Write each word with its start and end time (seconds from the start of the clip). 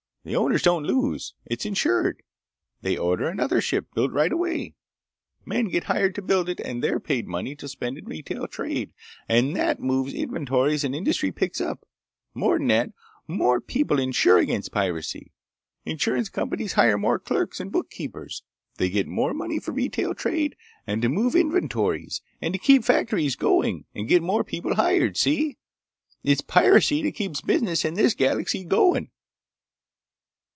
The 0.23 0.35
owners 0.35 0.61
don't 0.61 0.83
lose. 0.83 1.33
It's 1.47 1.65
insured. 1.65 2.21
They 2.79 2.95
order 2.95 3.27
another 3.27 3.59
ship 3.59 3.87
built 3.95 4.11
right 4.11 4.31
away. 4.31 4.75
Men 5.45 5.65
get 5.65 5.85
hired 5.85 6.13
to 6.13 6.21
build 6.21 6.47
it 6.47 6.59
and 6.59 6.83
they're 6.83 6.99
paid 6.99 7.25
money 7.27 7.55
to 7.55 7.67
spend 7.67 7.97
in 7.97 8.05
retail 8.05 8.47
trade 8.47 8.93
and 9.27 9.55
that 9.55 9.79
moves 9.79 10.13
inventories 10.13 10.83
and 10.83 10.93
industry 10.95 11.31
picks 11.31 11.59
up. 11.59 11.87
More'n 12.35 12.67
that, 12.67 12.91
more 13.27 13.59
people 13.59 13.97
insure 13.97 14.37
against 14.37 14.71
piracy. 14.71 15.31
Insurance 15.85 16.29
companies 16.29 16.73
hire 16.73 16.99
more 16.99 17.17
clerks 17.17 17.59
and 17.59 17.71
bookkeepers. 17.71 18.43
They 18.77 18.91
get 18.91 19.07
more 19.07 19.33
money 19.33 19.57
for 19.57 19.71
retail 19.71 20.13
trade 20.13 20.55
and 20.85 21.01
to 21.01 21.09
move 21.09 21.33
inventories 21.35 22.21
and 22.39 22.61
keep 22.61 22.83
factories 22.85 23.35
going 23.35 23.85
and 23.95 24.07
get 24.07 24.21
more 24.21 24.43
people 24.43 24.75
hired.... 24.75 25.15
Y'see? 25.17 25.57
It's 26.23 26.41
piracy 26.41 27.01
that 27.01 27.15
keeps 27.15 27.41
business 27.41 27.83
in 27.83 27.95
this 27.95 28.13
galaxy 28.13 28.63
goin'!" 28.63 29.09